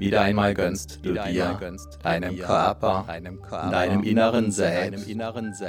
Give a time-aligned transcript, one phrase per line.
[0.00, 1.60] Wieder einmal gönnst du dir,
[2.02, 3.04] deinem Körper,
[3.70, 5.06] deinem inneren Selbst,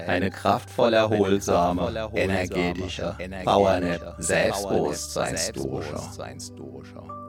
[0.07, 3.13] eine kraftvoll erholsame, energetische,
[3.43, 5.95] Powernap Selbstbewusstseinsdusche.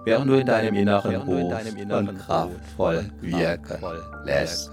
[0.04, 3.84] Während du in deinem Inneren ruhst und kraftvoll wirken
[4.24, 4.70] lässt,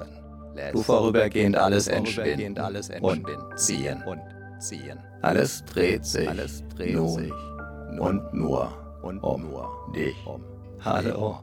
[0.71, 2.55] du vorübergehend alles entschwinden
[3.01, 4.03] und ziehen.
[5.23, 6.29] Alles dreht sich
[6.77, 7.33] nun
[7.99, 8.71] und nur
[9.01, 9.51] um
[9.95, 10.15] dich.
[10.81, 11.39] Hallo.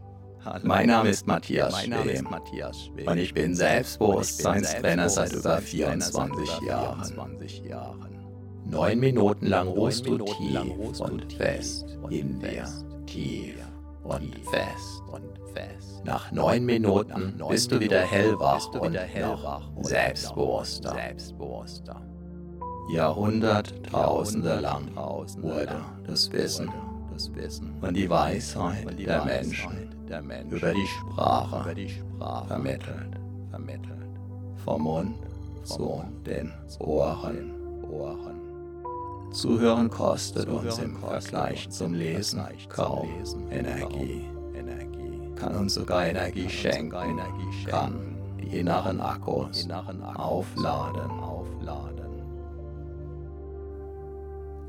[0.62, 2.28] Mein Name ist Matthias Schwem
[3.06, 7.36] und ich bin Selbstbewusstseinstrainer seit über 24 Jahren.
[8.64, 12.66] Neun Minuten lang ruhst du tief und fest in dir.
[13.06, 13.56] Tief
[14.02, 15.02] und fest.
[16.04, 20.94] Nach neun Minuten bist du wieder hellwach und noch selbstbewusster.
[22.92, 26.70] Jahrhunderttausende lang wurde das Wissen
[27.80, 33.92] und die Weisheit der Menschen der Mensch über die Sprache, über die Sprache vermittelt, vermittelt.
[34.64, 35.16] Vom Mund
[35.64, 37.52] zu den Ohren,
[37.90, 38.40] Ohren.
[39.32, 43.08] Zuhören kostet uns im Vergleich zum Lesen kaum
[43.50, 44.24] Energie.
[45.34, 47.20] Kann uns sogar Energie schenken,
[47.68, 49.68] kann die inneren Akkus
[50.14, 52.06] aufladen, aufladen.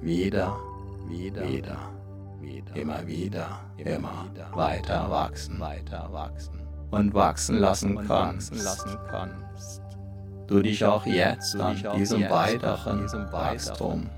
[0.02, 0.58] Wieder,
[1.08, 1.97] wieder, wieder
[2.74, 6.62] immer wieder, immer weiter wachsen, weiter wachsen.
[6.92, 8.54] Und wachsen lassen kannst.
[10.48, 14.10] Du dich auch jetzt an diesem weiteren Wachstum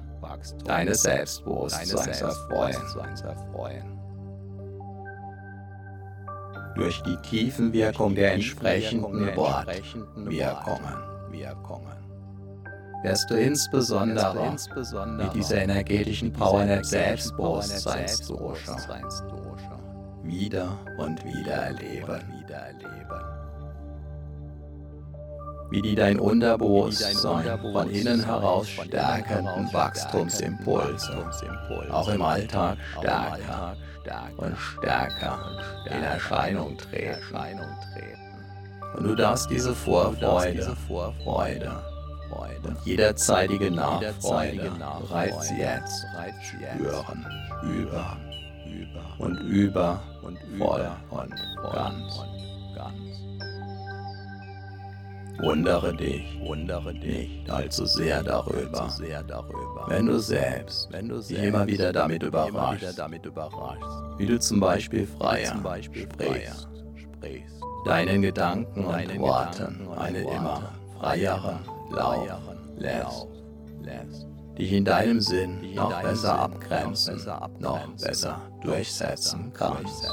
[0.66, 2.22] deines Selbstbewusstseins
[3.22, 3.98] erfreuen.
[6.76, 11.10] Durch die Tiefenwirkung der entsprechenden Wortwirkungen
[13.04, 14.56] wirst du insbesondere
[15.18, 18.78] mit dieser energetischen Power der Selbstbewusstseinsdosha
[20.24, 22.22] wieder und wieder erleben.
[25.72, 31.30] Wie die dein Unterbewusstsein von innen heraus stärkenden Wachstumsimpulse.
[31.92, 33.76] Auch im Alltag stärker
[34.38, 35.40] und stärker
[35.86, 37.36] in Erscheinung treten.
[38.98, 40.76] Und du darfst diese Vorfreude,
[41.24, 41.72] Freude,
[42.64, 46.06] und jederzeitige Nachfreude bereits jetzt.
[46.42, 47.26] spüren,
[47.64, 48.18] über
[49.20, 52.30] und über und voll und ganz.
[55.42, 58.92] Wundere dich, wundere dich nicht allzu sehr darüber,
[59.88, 63.02] wenn du selbst dich immer wieder damit überraschst,
[64.18, 66.68] wie du zum Beispiel freier sprichst,
[67.86, 73.28] deinen Gedanken und Worten eine immer freiere laufen lässt,
[74.58, 77.22] dich in deinem Sinn noch besser abgrenzen,
[77.60, 80.10] noch besser durchsetzen kannst.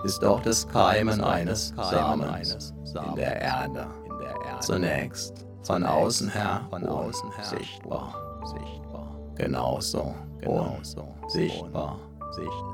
[0.04, 3.88] ist auch das Keimen eines Samens in der Erde.
[4.60, 8.14] zunächst von außen her unsichtbar,
[9.36, 10.16] genauso
[10.46, 12.00] unsichtbar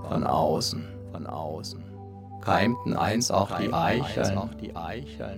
[0.10, 1.84] von außen, von außen.
[2.42, 4.50] Keimten einst auch die Eicheln,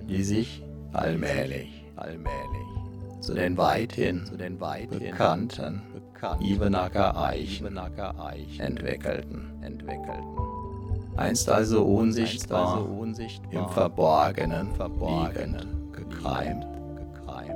[0.08, 2.75] die sich allmählich, allmählich
[3.20, 5.82] zu den weithin, zu den weithin bekannten
[6.40, 7.76] Ibenacker Eichen
[8.58, 9.52] entwickelten.
[9.62, 10.36] entwickelten.
[11.16, 16.66] Einst also unsichtbar, einst also unsichtbar im Verborgenen, Verborgenen gekreimt,
[16.96, 17.54] gekreimt,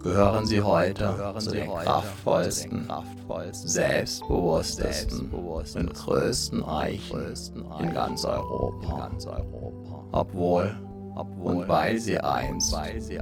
[0.00, 7.34] gehören sie heute gehören zu den kraftvollsten, kraftvollsten selbstbewusstesten und größten Eichen
[7.80, 8.88] in ganz Europa.
[8.88, 10.04] In ganz Europa.
[10.12, 10.74] Obwohl,
[11.16, 12.72] obwohl und weil sie einst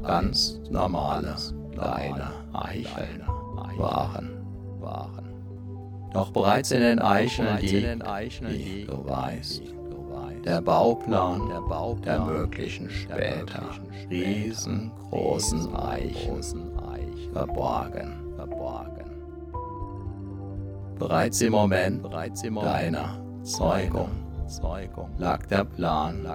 [0.02, 1.36] ganz normale
[1.72, 3.22] kleine Eicheln
[3.78, 4.30] waren.
[6.12, 7.72] Doch bereits in den Eicheln liegt,
[8.48, 9.62] wie du weißt,
[10.44, 13.62] der Bauplan der möglichen später
[14.10, 16.42] riesengroßen Eichen
[17.32, 18.20] verborgen.
[20.98, 24.23] Bereits im Moment deiner Zeugung
[25.18, 26.26] lag der Plan,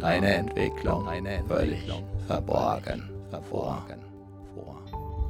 [0.00, 1.08] deine Entwicklung
[1.48, 1.92] völlig
[2.26, 3.08] verborgen
[3.48, 3.82] vor.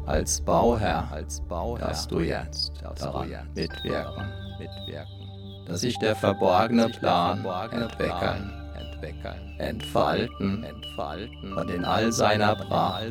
[0.06, 4.24] Als Bauherr, als Bauherr dass du jetzt daran mitwirken,
[4.58, 11.52] mitwirken, dass sich der verborgene Plan entwickeln, entwickeln, entfalten, entfalten.
[11.56, 13.04] Und in all seiner Pracht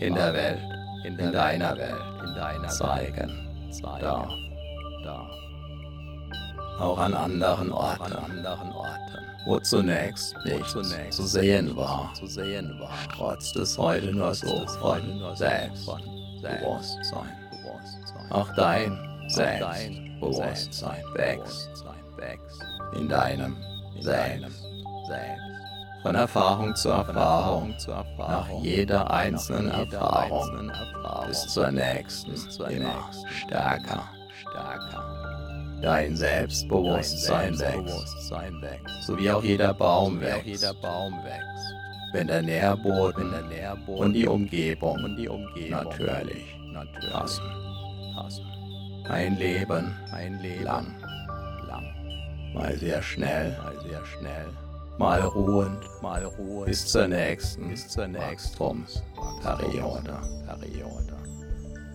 [0.00, 0.60] in der Welt
[1.04, 3.30] in deiner Welt in deiner zeigen,
[3.70, 4.00] zeigen.
[4.00, 4.32] Darf.
[5.04, 5.47] darf.
[6.78, 8.98] Auch an anderen Orten, anderen Orten
[9.48, 14.66] wo zunächst nichts zunächst zu sehen war, zu sehen war, trotz des heute nur so
[14.66, 15.00] von
[15.36, 17.32] Selbstbewusstsein.
[18.28, 18.98] Auch dein
[19.28, 21.70] Selbstbewusstsein wächst
[22.94, 23.56] in deinem
[24.00, 24.66] Selbst.
[26.02, 27.74] Von Erfahrung zu Erfahrung,
[28.18, 30.70] nach jeder einzelnen Erfahrung
[31.26, 32.34] bis zur nächsten,
[32.68, 34.04] immer stärker.
[35.82, 40.64] Dein Selbstbewusstsein wächst, so wie auch jeder Baum wächst,
[42.12, 43.32] wenn der Nährboden
[43.86, 45.16] und die Umgebung
[45.70, 46.44] natürlich
[47.12, 47.44] passen.
[49.08, 49.94] Ein Leben
[50.62, 50.94] lang,
[52.54, 53.56] mal sehr schnell,
[54.98, 55.84] mal ruhend,
[56.66, 60.18] bis zur nächsten Wachstumsperiode.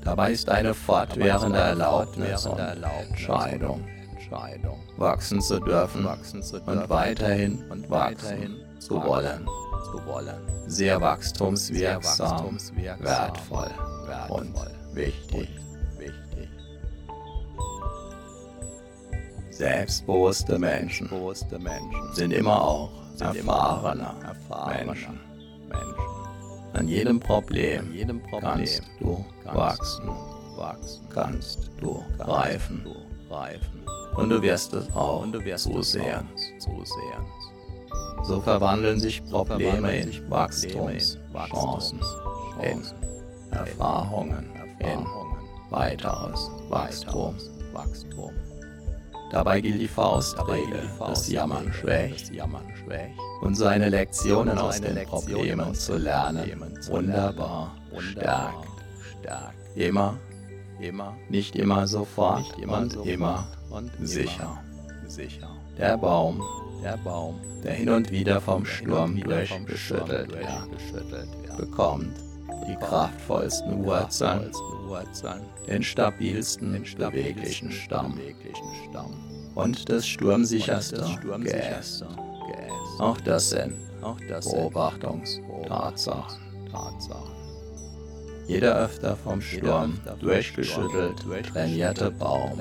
[0.03, 3.87] Dabei ist eine fortwährende Erlaubnis und Entscheidung,
[4.97, 9.47] wachsen zu dürfen und weiterhin und wachsen zu wollen.
[10.67, 12.57] Sehr wachstumswirksam,
[12.99, 13.71] wertvoll
[14.29, 14.53] und
[14.93, 15.49] wichtig.
[19.51, 21.09] Selbstbewusste Menschen
[22.13, 22.89] sind immer auch
[23.19, 24.15] erfahrene
[24.67, 25.32] Menschen.
[26.83, 30.09] An jedem Problem, An jedem Problem kannst du kannst wachsen,
[30.57, 32.85] wachsen, kannst du reifen,
[33.29, 33.85] reifen.
[34.17, 36.27] Und du wirst es auch und du wirst zusehen.
[36.59, 37.23] zusehen.
[38.23, 42.01] So verwandeln sich Probleme in Wachstumschancen,
[42.61, 42.83] in
[43.51, 44.45] Erfahrungen,
[44.79, 45.05] in
[45.69, 47.35] weiteres Wachstum.
[49.33, 52.31] Dabei gilt die Faustregel, das Jammern schwächt.
[53.41, 56.71] und seine Lektionen aus den Problemen zu lernen.
[56.87, 58.67] Wunderbar, stärkt,
[59.19, 59.55] stärkt.
[59.75, 60.19] Immer,
[60.79, 64.61] immer, nicht immer sofort und immer und sicher,
[65.07, 65.49] sicher.
[65.79, 66.43] Der Baum,
[66.83, 72.13] der Baum, der hin und wieder vom Sturm durchgeschüttelt wird, bekommt
[72.67, 74.51] die kraftvollsten Wurzeln,
[75.67, 78.19] den stabilsten, den beweglichen Stamm.
[79.55, 81.03] Und das sturmsicherste
[81.43, 82.05] Geäst.
[82.99, 86.43] Auch das sind Beobachtungstatsachen.
[88.47, 92.59] Jeder öfter vom Sturm durchgeschüttelt trainierte Baum.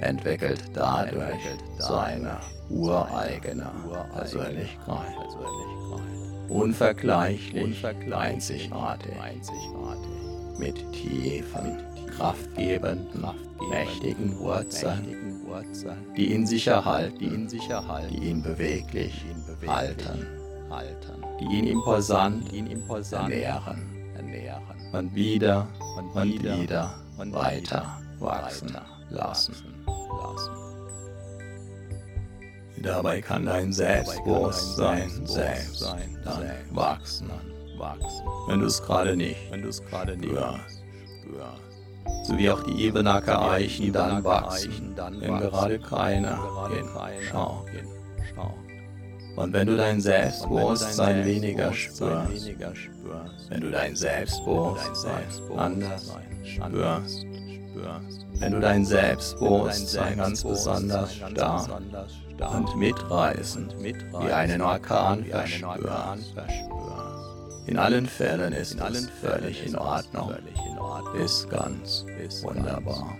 [0.00, 1.40] entwickelt dadurch
[1.78, 2.38] seine
[2.70, 3.70] ureigene
[4.14, 5.14] Persönlichkeit.
[6.48, 9.14] Unvergleichlich, einzigartig,
[10.58, 11.78] mit tiefen,
[12.16, 13.26] kraftgebenden,
[13.70, 15.34] mächtigen Wurzeln
[16.16, 20.26] die in sich erhalten, die, in sich erhalten, die ihn beweglich, ihn beweglich halten,
[20.70, 23.82] halten, die ihn imposant, ihn imposant ernähren,
[24.14, 24.62] ernähren.
[24.92, 25.68] und wieder
[26.14, 29.54] und, wieder, wieder und weiter wachsen weiter lassen.
[29.86, 30.63] lassen.
[32.82, 35.82] Dabei kann dein Selbstbewusstsein selbst
[36.24, 37.30] dann wachsen,
[38.48, 40.74] wenn du es gerade nicht, spürst
[42.24, 46.68] sowie auch die Ebenacker Eichen dann wachsen, wenn gerade keiner
[47.10, 47.66] hinschaut.
[49.36, 52.48] Und wenn du dein Selbstbewusstsein weniger spürst,
[53.48, 55.24] wenn du dein Selbstbewusstsein
[55.56, 56.14] anders
[56.44, 57.26] spürst,
[58.38, 61.68] wenn du dein Selbstbewusstsein ganz besonders stark
[62.52, 66.34] und mitreißend wie einen Orkan verspürst,
[67.66, 70.34] in allen Fällen ist es völlig in Ordnung,
[71.14, 72.04] ist ganz
[72.42, 73.16] wunderbar.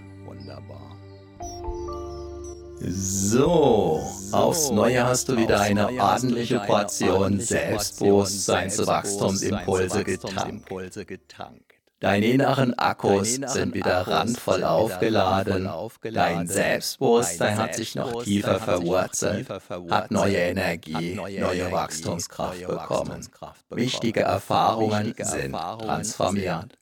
[2.87, 11.74] So, aufs Neue hast du wieder eine ordentliche Portion Selbstbewusstseinswachstumsimpulse getankt.
[12.05, 15.71] Deine inneren Akkus sind wieder randvoll aufgeladen.
[16.13, 23.27] Dein Selbstbewusstsein hat sich noch tiefer verwurzelt, hat neue Energie, neue Wachstumskraft bekommen.
[23.71, 26.79] Wichtige Erfahrungen sind transformiert.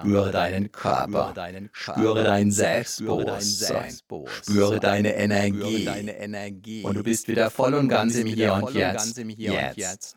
[0.00, 1.32] Spüre deinen Körper,
[1.70, 3.94] spüre dein Selbstbewusstsein,
[4.42, 6.82] spüre deine Energie.
[6.82, 9.16] Und du bist wieder voll und ganz im Hier und Jetzt.
[9.36, 10.16] Jetzt.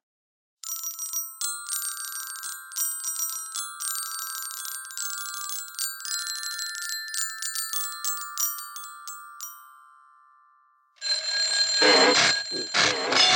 [12.53, 13.30] うん。